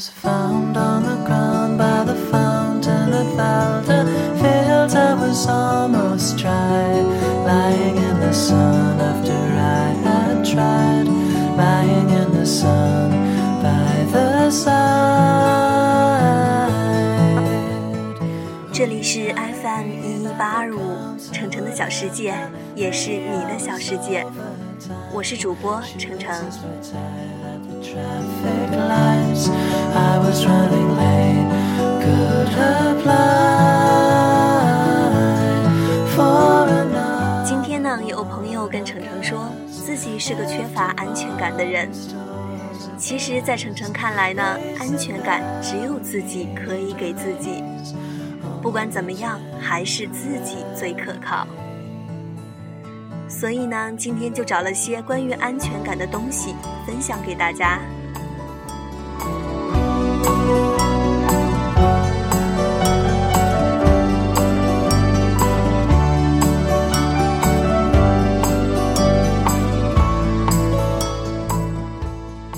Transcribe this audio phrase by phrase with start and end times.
[0.00, 3.98] was found on the ground by the fountain at Valda.
[4.40, 6.88] Fields I was almost dry,
[7.44, 11.06] lying in the sun after I had tried,
[11.54, 13.10] lying in the sun
[13.60, 14.70] by the side.
[18.72, 22.34] 这里是 FM 一一八二五程程的小世界，
[22.74, 24.24] 也是你的小世界。
[25.12, 26.34] 我是主播程程。
[27.82, 31.48] Traffic lights, I was running late.
[32.02, 33.08] Could apply
[36.14, 41.90] for a no 今天呢，有朋友跟程程说自己是个缺乏安全感的人。
[42.98, 44.42] 其实，在程程看来呢，
[44.78, 47.64] 安全感只有自己可以给自己。
[48.60, 51.46] 不管怎么样，还是自己最可靠。
[53.40, 56.54] 所以呢，今天就找了些关于安全感的东西
[56.86, 57.80] 分享给大家。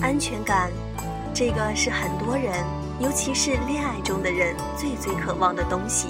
[0.00, 0.68] 安全感，
[1.32, 2.52] 这个是很多人，
[2.98, 6.08] 尤其是恋爱中的人最最渴望的东西。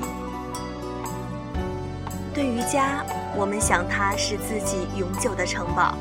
[2.34, 3.05] 对于家，
[3.36, 5.94] 我们想它是自己永久的城堡；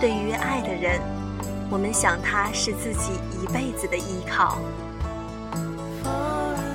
[0.00, 1.00] 对于爱的人，
[1.68, 4.58] 我们想他是自己一辈子的依靠。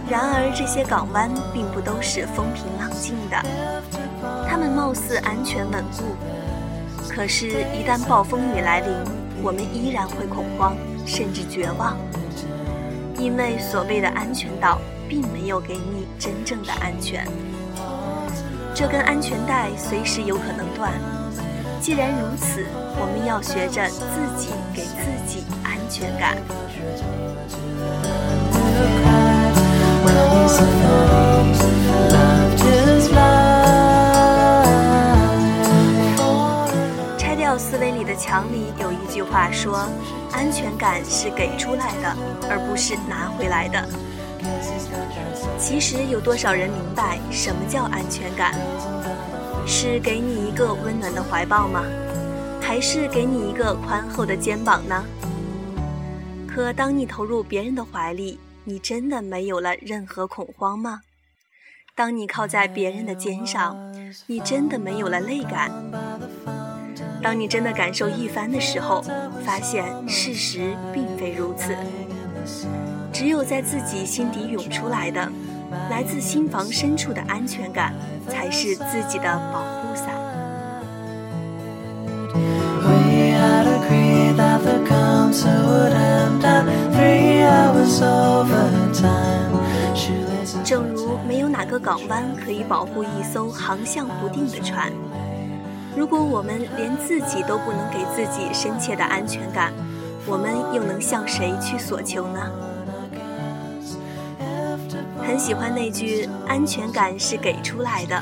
[0.10, 3.42] 然而，这些港湾并不都是风平浪静的，
[4.48, 6.16] 它们貌似安全稳固，
[7.10, 8.90] 可是，一旦暴风雨来临，
[9.42, 11.98] 我们依然会恐慌，甚至绝望，
[13.18, 17.26] 因为所谓的安全岛并没有给你真正的安全。
[18.76, 20.92] 这根安全带随时有可能断。
[21.80, 22.66] 既然如此，
[23.00, 24.04] 我们要学着自
[24.38, 26.36] 己给自己安全感。
[37.18, 39.88] 拆掉思维里的墙里有一句话说
[40.36, 42.14] ：“安全感是给出来的，
[42.50, 43.82] 而不是拿回来的。”
[45.58, 48.54] 其实有多少人明白什么叫安全感？
[49.68, 51.84] 是给你一个温暖的怀抱吗？
[52.62, 55.04] 还是给你一个宽厚的肩膀呢？
[56.48, 61.02] 可当你投入别人的怀里，你真的没有了任何恐慌吗？
[61.96, 63.76] 当你靠在别人的肩上，
[64.28, 65.72] 你真的没有了泪感？
[67.24, 69.02] 当你真的感受一番的时候，
[69.44, 71.76] 发现事实并非如此。
[73.16, 75.26] 只有在自己心底涌出来的，
[75.90, 77.94] 来自心房深处的安全感，
[78.28, 80.10] 才是自己的保护伞。
[90.66, 94.92] 正如没有哪个港湾可以保护一艘航向不定的船。
[95.96, 99.72] 如果我们连自己都不能给自己深切的安全感，
[100.28, 102.40] 我们又能向谁去索求呢？
[105.28, 108.22] 很喜欢那句“安全感是给出来的”，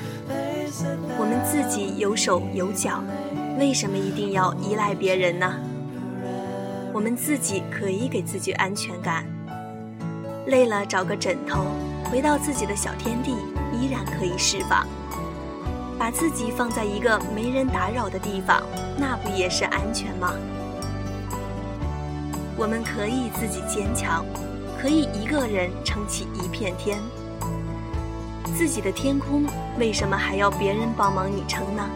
[1.20, 3.04] 我们自己有手有脚，
[3.60, 5.54] 为什么一定要依赖别人呢？
[6.94, 9.26] 我们自己可以给自己安全感，
[10.48, 11.66] 累了找个枕头，
[12.10, 13.32] 回到自己的小天地，
[13.74, 14.88] 依然可以释放。
[16.00, 18.64] 把自己放在一个没人打扰的地方，
[18.98, 20.34] 那不也是安全吗？
[22.56, 24.26] 我们可以自己坚强，
[24.84, 27.00] 可以一个人撑起一片天。
[28.54, 29.46] 自己的天空，
[29.80, 31.88] 为什么还要别人帮忙你撑呢？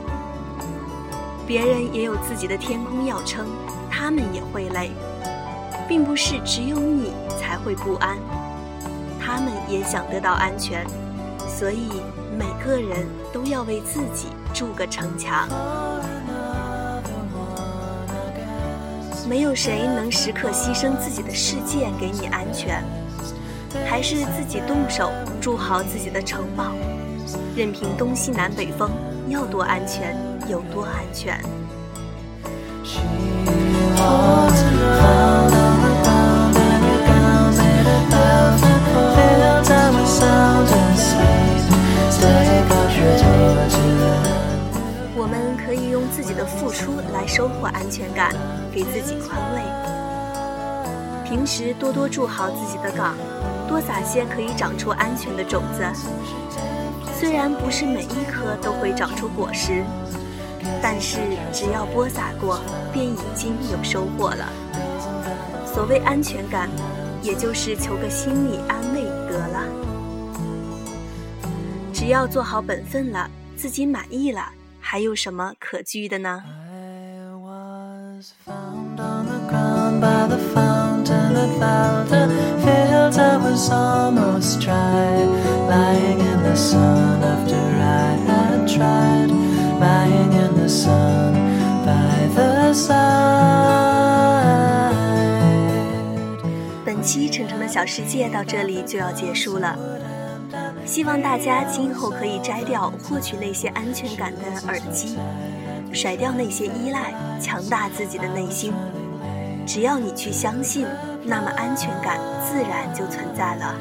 [1.46, 3.46] 别人也有自己的天空要撑，
[3.92, 4.92] 他们也会累，
[5.86, 8.16] 并不是只有你才会不安，
[9.20, 10.88] 他们也想得到安全，
[11.46, 11.90] 所以
[12.40, 15.50] 每个人都要为自己筑个城墙。
[19.28, 22.82] 没有谁能时刻牺牲自己的世界给你安全，
[23.86, 26.72] 还是自己动手筑好自己的城堡，
[27.54, 28.90] 任凭东西南北风，
[29.28, 30.16] 要多安全
[30.48, 31.38] 有多安全。
[45.16, 48.34] 我们可以用自己的付出来收获安全感。
[48.78, 49.62] 给自己宽慰。
[51.28, 53.16] 平时多多筑好自己的港，
[53.68, 55.84] 多撒些可以长出安全的种子。
[57.20, 59.84] 虽然不是每一颗都会长出果实，
[60.80, 61.18] 但是
[61.52, 62.60] 只要播撒过，
[62.94, 64.48] 便已经有收获了。
[65.66, 66.70] 所谓安全感，
[67.24, 69.64] 也就是求个心理安慰得了。
[71.92, 76.44] 只要做好本分了，自己满意了，还有什么可惧的呢？
[80.00, 82.28] By the fountain that fell the
[82.64, 85.26] fields I was almost dry.
[85.68, 89.32] Lying in the sun after I had tried
[89.80, 91.34] lying in the sun
[91.86, 92.98] by the side.
[96.86, 99.78] 本期晨晨的小世界到这里就要结束了。
[100.86, 105.18] 希望大家今后可以摘掉获取那些安全感的耳机，
[105.92, 108.74] 甩掉那些依赖，强大自己的内心。
[109.68, 110.88] 只要你去相信，
[111.24, 112.18] 那么安全感
[112.50, 113.76] 自然就存在了。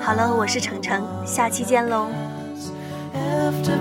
[0.00, 2.06] 好了，我是程程，下期见喽。
[3.14, 3.76] After